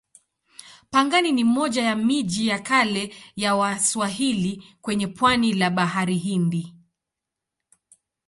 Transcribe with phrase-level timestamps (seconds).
[0.89, 6.75] Pangani ni moja ya miji ya kale ya Waswahili kwenye pwani la Bahari Hindi.